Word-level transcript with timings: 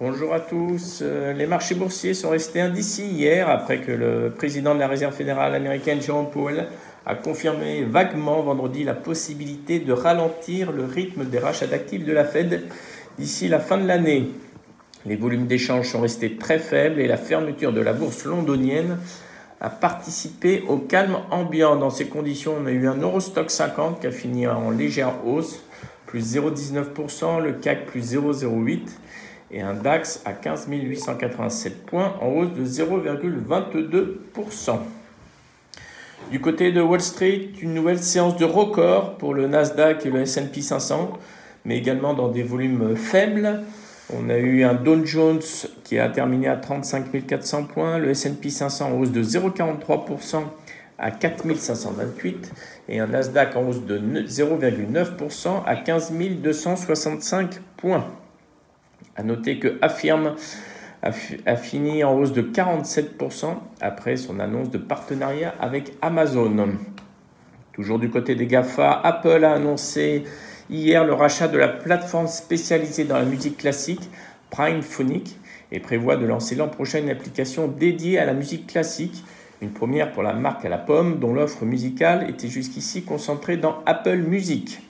Bonjour 0.00 0.34
à 0.34 0.40
tous. 0.40 1.02
Euh, 1.02 1.32
les 1.34 1.46
marchés 1.46 1.76
boursiers 1.76 2.14
sont 2.14 2.30
restés 2.30 2.60
indécis 2.60 3.06
hier 3.06 3.48
après 3.48 3.80
que 3.80 3.92
le 3.92 4.32
président 4.36 4.74
de 4.74 4.80
la 4.80 4.88
Réserve 4.88 5.14
fédérale 5.14 5.54
américaine, 5.54 6.02
Jerome 6.02 6.32
Powell, 6.32 6.66
a 7.06 7.14
confirmé 7.14 7.84
vaguement 7.84 8.42
vendredi 8.42 8.82
la 8.82 8.94
possibilité 8.94 9.78
de 9.78 9.92
ralentir 9.92 10.72
le 10.72 10.84
rythme 10.84 11.26
des 11.26 11.38
rachats 11.38 11.68
d'actifs 11.68 12.04
de 12.04 12.12
la 12.12 12.24
Fed 12.24 12.64
d'ici 13.18 13.46
la 13.46 13.60
fin 13.60 13.78
de 13.78 13.86
l'année. 13.86 14.30
Les 15.06 15.14
volumes 15.14 15.46
d'échanges 15.46 15.90
sont 15.90 16.00
restés 16.00 16.38
très 16.38 16.58
faibles 16.58 16.98
et 16.98 17.06
la 17.06 17.16
fermeture 17.16 17.72
de 17.72 17.80
la 17.80 17.92
bourse 17.92 18.24
londonienne 18.24 18.98
a 19.60 19.70
participé 19.70 20.64
au 20.66 20.78
calme 20.78 21.18
ambiant. 21.30 21.76
Dans 21.76 21.90
ces 21.90 22.06
conditions, 22.06 22.56
on 22.60 22.66
a 22.66 22.72
eu 22.72 22.88
un 22.88 22.96
Eurostock 22.96 23.48
50 23.48 24.00
qui 24.00 24.08
a 24.08 24.10
fini 24.10 24.48
en 24.48 24.70
légère 24.70 25.24
hausse, 25.24 25.62
plus 26.06 26.34
0,19%, 26.34 27.40
le 27.40 27.52
CAC 27.52 27.86
plus 27.86 28.12
0,08% 28.12 28.80
et 29.50 29.60
un 29.60 29.74
DAX 29.74 30.22
à 30.24 30.32
15 30.32 30.68
887 30.68 31.86
points 31.86 32.14
en 32.20 32.28
hausse 32.28 32.52
de 32.52 32.64
0,22%. 32.64 34.78
Du 36.30 36.40
côté 36.40 36.72
de 36.72 36.80
Wall 36.80 37.00
Street, 37.00 37.50
une 37.60 37.74
nouvelle 37.74 38.02
séance 38.02 38.36
de 38.36 38.44
record 38.44 39.18
pour 39.18 39.34
le 39.34 39.46
Nasdaq 39.46 40.06
et 40.06 40.10
le 40.10 40.22
S&P 40.22 40.62
500, 40.62 41.18
mais 41.64 41.76
également 41.76 42.14
dans 42.14 42.28
des 42.28 42.42
volumes 42.42 42.96
faibles. 42.96 43.62
On 44.12 44.28
a 44.30 44.36
eu 44.36 44.64
un 44.64 44.74
Dow 44.74 45.04
Jones 45.04 45.42
qui 45.84 45.98
a 45.98 46.08
terminé 46.08 46.48
à 46.48 46.56
35 46.56 47.26
400 47.26 47.64
points, 47.64 47.98
le 47.98 48.10
S&P 48.10 48.50
500 48.50 48.86
en 48.86 48.98
hausse 48.98 49.12
de 49.12 49.22
0,43% 49.22 50.44
à 50.98 51.10
4 51.10 51.56
528 51.56 52.52
et 52.88 53.00
un 53.00 53.06
Nasdaq 53.06 53.56
en 53.56 53.68
hausse 53.68 53.82
de 53.82 53.98
0,9% 53.98 55.64
à 55.66 55.76
15 55.76 56.12
265 56.12 57.60
points. 57.76 58.06
À 59.16 59.22
noter 59.22 59.58
que 59.58 59.78
Affirm 59.80 60.34
a, 61.02 61.56
fini 61.56 62.02
en 62.02 62.18
hausse 62.18 62.32
de 62.32 62.42
47% 62.42 63.54
après 63.80 64.16
son 64.16 64.40
annonce 64.40 64.70
de 64.70 64.78
partenariat 64.78 65.54
avec 65.60 65.92
Amazon. 66.02 66.70
Toujours 67.72 67.98
du 67.98 68.10
côté 68.10 68.34
des 68.34 68.46
GAFA, 68.46 69.00
Apple 69.02 69.44
a 69.44 69.52
annoncé 69.52 70.24
hier 70.70 71.04
le 71.04 71.12
rachat 71.12 71.48
de 71.48 71.58
la 71.58 71.68
plateforme 71.68 72.26
spécialisée 72.26 73.04
dans 73.04 73.18
la 73.18 73.24
musique 73.24 73.58
classique 73.58 74.08
Prime 74.50 74.82
Phonic 74.82 75.36
et 75.72 75.80
prévoit 75.80 76.16
de 76.16 76.26
lancer 76.26 76.54
l'an 76.54 76.68
prochain 76.68 77.00
une 77.00 77.10
application 77.10 77.68
dédiée 77.68 78.18
à 78.18 78.24
la 78.24 78.34
musique 78.34 78.66
classique, 78.66 79.24
une 79.60 79.70
première 79.70 80.12
pour 80.12 80.22
la 80.22 80.32
marque 80.32 80.64
à 80.64 80.68
la 80.68 80.78
pomme 80.78 81.18
dont 81.18 81.34
l'offre 81.34 81.64
musicale 81.64 82.30
était 82.30 82.48
jusqu'ici 82.48 83.02
concentrée 83.02 83.56
dans 83.56 83.82
Apple 83.86 84.18
Music. 84.18 84.80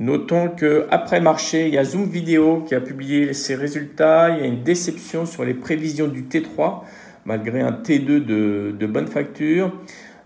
Notons 0.00 0.48
qu'après 0.48 1.20
marché, 1.20 1.68
il 1.68 1.74
y 1.74 1.78
a 1.78 1.84
Zoom 1.84 2.06
Vidéo 2.06 2.64
qui 2.66 2.74
a 2.74 2.80
publié 2.80 3.34
ses 3.34 3.54
résultats. 3.54 4.30
Il 4.30 4.38
y 4.38 4.42
a 4.42 4.46
une 4.46 4.62
déception 4.62 5.26
sur 5.26 5.44
les 5.44 5.52
prévisions 5.52 6.08
du 6.08 6.22
T3, 6.22 6.80
malgré 7.26 7.60
un 7.60 7.72
T2 7.72 8.24
de, 8.24 8.86
bonne 8.86 9.08
facture. 9.08 9.74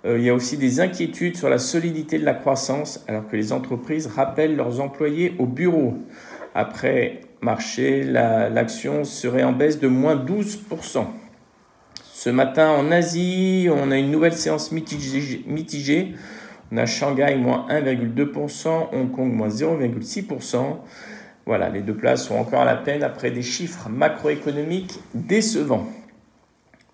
Euh, 0.05 0.17
il 0.17 0.25
y 0.25 0.31
a 0.31 0.35
aussi 0.35 0.59
des 0.59 0.79
inquiétudes 0.79 1.37
sur 1.37 1.49
la 1.49 1.59
solidité 1.59 2.21
de 2.21 2.25
la 2.25 2.35
croissance, 2.35 3.05
alors 3.09 3.27
que 3.27 3.35
les 3.35 3.53
entreprises 3.53 4.07
rappellent 4.07 4.55
leurs 4.55 4.81
employés 4.81 5.35
au 5.41 5.47
bureau. 5.47 5.99
Après 6.55 7.23
marché, 7.41 8.05
l'action 8.05 9.03
serait 9.03 9.43
en 9.43 9.51
baisse 9.51 9.81
de 9.81 9.89
moins 9.89 10.15
12%. 10.15 11.05
Ce 12.13 12.31
matin, 12.31 12.71
en 12.71 12.93
Asie, 12.93 13.69
on 13.73 13.91
a 13.91 13.99
une 13.99 14.13
nouvelle 14.13 14.35
séance 14.35 14.71
mitigée 14.71 16.15
on 16.73 16.77
a 16.77 16.87
Shanghai 16.87 17.37
moins 17.37 17.67
1,2%, 17.69 18.89
Hong 18.93 19.11
Kong 19.11 19.33
moins 19.33 19.49
0,6%. 19.49 20.57
Voilà, 21.47 21.69
les 21.69 21.83
deux 21.83 21.95
places 21.95 22.27
sont 22.27 22.37
encore 22.37 22.63
à 22.63 22.65
la 22.65 22.77
peine 22.77 23.03
après 23.03 23.31
des 23.31 23.43
chiffres 23.43 23.89
macroéconomiques 23.89 24.99
décevants. 25.15 25.87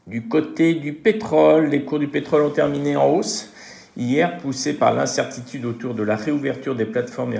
Du 0.07 0.23
côté 0.23 0.75
du 0.75 0.93
pétrole, 0.93 1.67
les 1.67 1.85
cours 1.85 2.01
du 2.01 2.09
pétrole 2.09 2.43
ont 2.43 2.51
terminé 2.51 2.97
en 2.97 3.11
hausse 3.11 3.53
hier, 3.97 4.39
poussés 4.39 4.73
par 4.73 4.93
l'incertitude 4.93 5.65
autour 5.65 5.95
de 5.95 6.03
la 6.03 6.17
réouverture 6.17 6.75
des 6.75 6.85
plateformes 6.85 7.35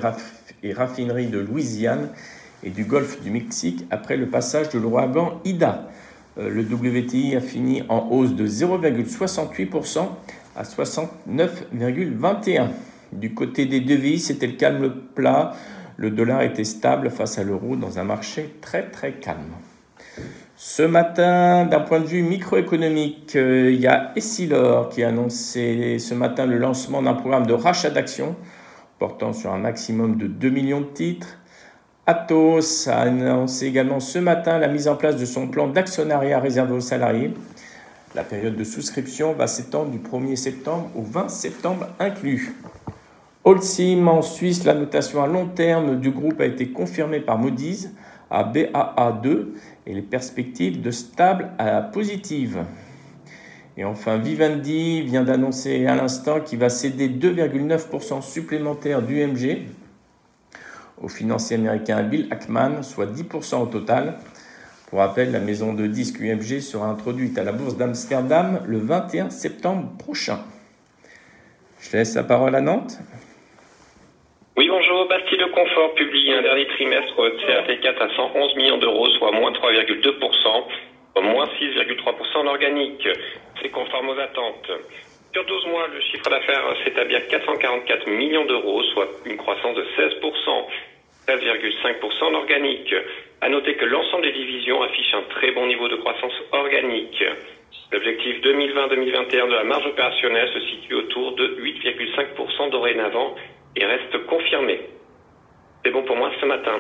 et, 0.63 0.73
raffineries 0.73 1.27
de 1.27 1.39
Louisiane 1.39 2.11
et 2.63 2.71
du 2.71 2.85
golfe 2.85 3.21
du 3.23 3.31
Mexique 3.31 3.87
après 3.91 4.17
le 4.17 4.27
passage 4.27 4.69
de 4.69 4.79
l'ouragan 4.79 5.41
Ida. 5.45 5.89
Euh, 6.39 6.49
le 6.49 6.63
WTI 6.63 7.35
a 7.35 7.41
fini 7.41 7.83
en 7.89 8.09
hausse 8.11 8.35
de 8.35 8.47
0,68% 8.47 10.07
à 10.57 10.63
69,21. 10.63 12.69
Du 13.13 13.35
côté 13.35 13.67
des 13.67 13.81
devises, 13.81 14.27
c'était 14.27 14.47
le 14.47 14.55
calme 14.55 14.95
plat. 15.15 15.53
Le 15.97 16.11
dollar 16.11 16.43
était 16.43 16.65
stable 16.65 17.11
face 17.11 17.39
à 17.39 17.43
l'euro 17.43 17.77
dans 17.77 17.99
un 17.99 18.05
marché 18.05 18.55
très 18.61 18.91
très 18.91 19.13
calme. 19.13 19.55
Ce 20.57 20.83
matin, 20.83 21.65
d'un 21.65 21.81
point 21.81 22.01
de 22.01 22.07
vue 22.07 22.23
microéconomique, 22.23 23.35
euh, 23.37 23.71
il 23.73 23.81
y 23.81 23.87
a 23.87 24.13
Essilor 24.15 24.91
qui 24.91 25.03
a 25.03 25.09
annoncé 25.09 25.99
ce 25.99 26.15
matin 26.15 26.45
le 26.45 26.59
lancement 26.59 27.03
d'un 27.03 27.15
programme 27.15 27.47
de 27.47 27.55
rachat 27.55 27.91
d'actions 27.91 28.37
portant 28.99 29.33
sur 29.33 29.53
un 29.53 29.59
maximum 29.59 30.19
de 30.19 30.27
2 30.27 30.51
millions 30.51 30.83
de 30.83 30.87
titres. 30.87 31.39
Atos 32.07 32.89
a 32.89 33.01
annoncé 33.01 33.67
également 33.67 34.01
ce 34.01 34.19
matin 34.19 34.59
la 34.59 34.69
mise 34.69 34.87
en 34.87 34.97
place 34.97 35.17
de 35.17 35.25
son 35.25 35.49
plan 35.49 35.69
d'actionnariat 35.69 36.39
réservé 36.39 36.75
aux 36.75 36.81
salariés 36.81 37.33
la 38.15 38.25
période 38.25 38.57
de 38.57 38.65
souscription 38.65 39.33
va 39.33 39.47
s'étendre 39.47 39.91
du 39.91 39.99
1er 39.99 40.37
septembre 40.37 40.91
au 40.97 41.03
20 41.03 41.29
septembre 41.29 41.89
inclus. 41.99 42.55
Holcim 43.45 44.07
en 44.09 44.23
Suisse, 44.23 44.65
la 44.65 44.75
notation 44.75 45.23
à 45.23 45.27
long 45.27 45.47
terme 45.47 46.01
du 46.01 46.11
groupe 46.11 46.41
a 46.41 46.45
été 46.45 46.71
confirmée 46.71 47.21
par 47.21 47.39
Moody's 47.39 47.91
à 48.31 48.45
BAA2 48.45 49.47
et 49.87 49.95
les 49.95 50.03
perspectives 50.03 50.81
de 50.81 50.91
stable 50.91 51.51
à 51.59 51.81
positive. 51.83 52.65
Et 53.77 53.85
enfin, 53.85 54.19
Vivendi 54.19 55.03
vient 55.03 55.25
d'annoncer 55.25 55.87
à 55.87 55.95
l'instant 55.95 56.41
qu'il 56.41 56.59
va 56.59 56.69
céder 56.69 57.09
2,9% 57.09 58.21
supplémentaire 58.21 59.03
d'UMG 59.03 59.63
au 61.01 61.09
financier 61.09 61.57
américain 61.57 62.03
Bill 62.03 62.29
Ackman, 62.31 62.83
soit 62.83 63.07
10% 63.07 63.63
au 63.63 63.67
total, 63.67 64.19
pour 64.91 64.99
rappel, 64.99 65.31
la 65.31 65.39
maison 65.39 65.73
de 65.73 65.87
disques 65.87 66.21
UMG 66.21 66.59
sera 66.59 66.87
introduite 66.87 67.39
à 67.39 67.45
la 67.45 67.53
bourse 67.53 67.77
d'Amsterdam 67.77 68.61
le 68.67 68.79
21 68.79 69.31
septembre 69.31 69.87
prochain. 69.97 70.41
Je 71.79 71.97
laisse 71.97 72.17
la 72.17 72.25
parole 72.25 72.57
à 72.57 72.61
Nantes. 72.61 72.99
Oui, 74.57 74.69
bonjour. 74.69 75.07
Bastille 75.07 75.39
de 75.39 75.45
Confort 75.45 75.95
publie 75.95 76.33
un 76.33 76.43
dernier 76.43 76.67
trimestre 76.67 77.15
CAT4 77.15 77.99
à 78.03 78.17
111 78.17 78.57
millions 78.57 78.79
d'euros, 78.79 79.07
soit 79.11 79.31
moins 79.31 79.53
3,2%, 79.53 80.19
soit 81.15 81.23
moins 81.23 81.47
6,3% 81.47 82.39
en 82.39 82.47
organique. 82.49 83.09
C'est 83.63 83.71
conforme 83.71 84.09
aux 84.09 84.19
attentes. 84.19 84.71
Sur 85.33 85.47
12 85.47 85.67
mois, 85.69 85.87
le 85.87 86.01
chiffre 86.01 86.29
d'affaires 86.29 86.65
s'établit 86.85 87.15
à 87.15 87.21
444 87.21 88.09
millions 88.09 88.45
d'euros, 88.45 88.83
soit 88.93 89.07
une 89.25 89.37
croissance 89.37 89.77
de 89.77 89.85
16%, 89.97 90.67
13,5% 91.31 92.25
en 92.25 92.35
organique. 92.35 92.95
À 93.41 93.49
noter 93.49 93.77
que 93.77 93.85
l'ensemble 93.85 94.25
des 94.25 94.33
divisions 94.33 94.83
affiche 94.83 95.15
un 95.15 95.23
très 95.31 95.53
bon 95.53 95.67
niveau 95.67 95.89
de 95.89 95.97
croissance 95.97 96.33
organique. 96.51 97.25
L'objectif 97.93 98.41
2020-2021 98.43 99.49
de 99.49 99.55
la 99.55 99.65
marge 99.65 99.87
opérationnelle 99.87 100.49
se 100.53 100.61
situe 100.61 100.95
autour 100.95 101.37
de 101.37 101.57
8,5% 101.63 102.71
dorénavant 102.71 103.35
et 103.77 103.85
reste 103.85 104.27
confirmé. 104.27 104.81
C'est 105.85 105.93
bon 105.93 106.03
pour 106.03 106.17
moi 106.17 106.31
ce 106.41 106.47
matin. 106.47 106.79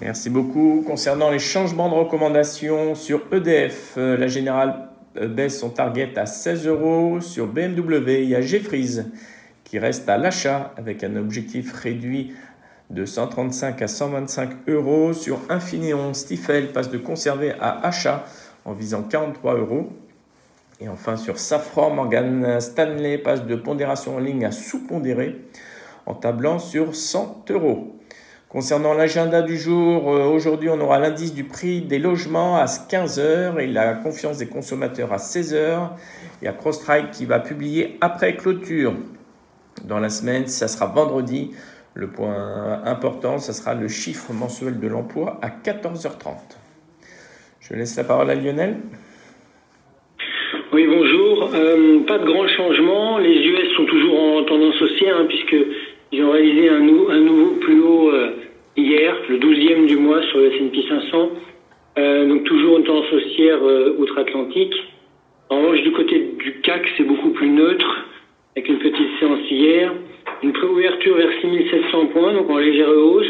Merci 0.00 0.30
beaucoup. 0.30 0.84
Concernant 0.86 1.30
les 1.30 1.38
changements 1.38 1.88
de 1.88 1.94
recommandation 1.94 2.94
sur 2.94 3.22
EDF, 3.32 3.94
euh, 3.96 4.16
la 4.16 4.28
générale 4.28 4.88
euh, 5.16 5.26
baisse 5.26 5.60
son 5.60 5.70
target 5.70 6.16
à 6.16 6.26
16 6.26 6.68
euros. 6.68 7.20
Sur 7.20 7.46
BMW, 7.46 8.22
il 8.22 8.30
y 8.30 8.34
a 8.34 8.40
Jeffries 8.40 9.00
qui 9.64 9.78
reste 9.78 10.08
à 10.08 10.18
l'achat 10.18 10.72
avec 10.76 11.02
un 11.02 11.16
objectif 11.16 11.72
réduit 11.72 12.32
de 12.90 13.04
135 13.04 13.82
à 13.82 13.88
125 13.88 14.50
euros. 14.68 15.12
Sur 15.12 15.40
Infineon, 15.48 16.14
Stifel 16.14 16.72
passe 16.72 16.90
de 16.90 16.98
conserver 16.98 17.52
à 17.60 17.86
achat 17.86 18.24
en 18.64 18.72
visant 18.72 19.02
43 19.02 19.54
euros. 19.54 19.92
Et 20.80 20.88
enfin 20.88 21.16
sur 21.16 21.38
Safran, 21.38 21.90
Morgan 21.90 22.60
Stanley 22.60 23.18
passe 23.18 23.46
de 23.46 23.56
pondération 23.56 24.16
en 24.16 24.18
ligne 24.18 24.44
à 24.44 24.52
sous-pondéré 24.52 25.40
en 26.04 26.14
tablant 26.14 26.58
sur 26.58 26.94
100 26.94 27.46
euros. 27.50 27.96
Concernant 28.48 28.94
l'agenda 28.94 29.42
du 29.42 29.58
jour, 29.58 30.10
euh, 30.10 30.24
aujourd'hui 30.24 30.68
on 30.70 30.80
aura 30.80 30.98
l'indice 30.98 31.34
du 31.34 31.44
prix 31.44 31.82
des 31.82 31.98
logements 31.98 32.56
à 32.56 32.66
15h 32.66 33.58
et 33.58 33.66
la 33.66 33.94
confiance 33.94 34.38
des 34.38 34.46
consommateurs 34.46 35.12
à 35.12 35.16
16h. 35.16 35.90
Il 36.40 36.44
y 36.44 36.48
a 36.48 36.52
CrossStrike 36.52 37.10
qui 37.10 37.24
va 37.24 37.40
publier 37.40 37.98
après 38.00 38.36
clôture. 38.36 38.94
Dans 39.84 39.98
la 39.98 40.08
semaine, 40.08 40.46
ça 40.46 40.68
sera 40.68 40.86
vendredi, 40.86 41.50
le 41.96 42.08
point 42.08 42.82
important, 42.84 43.38
ce 43.38 43.52
sera 43.52 43.74
le 43.74 43.88
chiffre 43.88 44.32
mensuel 44.32 44.78
de 44.78 44.86
l'emploi 44.86 45.40
à 45.40 45.48
14h30. 45.48 46.58
Je 47.60 47.74
laisse 47.74 47.96
la 47.96 48.04
parole 48.04 48.28
à 48.28 48.34
Lionel. 48.34 48.76
Oui, 50.72 50.86
bonjour. 50.86 51.50
Euh, 51.54 52.00
pas 52.06 52.18
de 52.18 52.26
grand 52.26 52.46
changement. 52.48 53.16
Les 53.16 53.34
US 53.34 53.74
sont 53.76 53.86
toujours 53.86 54.20
en 54.20 54.44
tendance 54.44 54.80
haussière, 54.82 55.16
hein, 55.16 55.24
puisqu'ils 55.26 56.22
ont 56.22 56.32
réalisé 56.32 56.68
un, 56.68 56.80
nouveau 56.80 57.52
plus 57.60 57.80
haut 57.80 58.10
euh, 58.10 58.32
hier, 58.76 59.16
le 59.30 59.38
12e 59.38 59.86
du 59.86 59.96
mois 59.96 60.22
sur 60.24 60.38
le 60.38 60.52
S&P 60.52 60.84
500. 60.86 61.30
Euh, 61.98 62.28
donc 62.28 62.44
toujours 62.44 62.76
une 62.76 62.84
tendance 62.84 63.10
haussière 63.10 63.58
outre-Atlantique. 63.98 64.74
En 65.48 65.62
revanche, 65.62 65.82
du 65.82 65.92
côté 65.92 66.30
du 66.38 66.60
CAC, 66.60 66.82
c'est 66.98 67.04
beaucoup 67.04 67.30
plus 67.30 67.48
neutre, 67.48 68.04
avec 68.54 68.68
une 68.68 68.78
petite 68.78 69.18
séance 69.18 69.50
hier. 69.50 69.92
Une 70.46 70.52
préouverture 70.52 71.16
vers 71.16 71.32
6700 71.40 72.06
points, 72.12 72.32
donc 72.32 72.48
en 72.48 72.58
légère 72.58 72.88
hausse. 72.88 73.26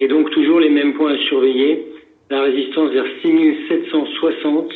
Et 0.00 0.08
donc 0.08 0.30
toujours 0.30 0.60
les 0.60 0.70
mêmes 0.70 0.94
points 0.94 1.12
à 1.12 1.18
surveiller. 1.28 1.88
La 2.30 2.40
résistance 2.40 2.90
vers 2.90 3.04
6760 3.20 4.72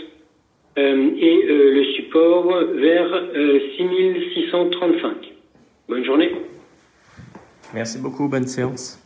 euh, 0.77 1.11
et 1.17 1.47
euh, 1.49 1.71
le 1.73 1.85
support 1.95 2.63
vers 2.75 3.09
6635. 3.79 5.33
Bonne 5.89 6.05
journée. 6.05 6.33
Merci 7.73 8.03
beaucoup, 8.03 8.29
bonne 8.29 8.47
séance. 8.47 9.03